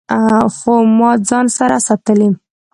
[0.55, 2.29] خو ما ځان سره ساتلي